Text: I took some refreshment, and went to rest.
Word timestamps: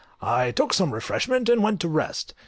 I 0.23 0.49
took 0.49 0.73
some 0.73 0.95
refreshment, 0.95 1.47
and 1.47 1.61
went 1.61 1.79
to 1.81 1.87
rest. 1.87 2.33